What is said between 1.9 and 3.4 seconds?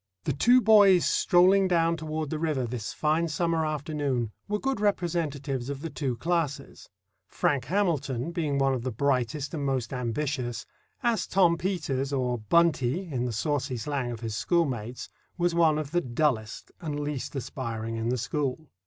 toward the river this fine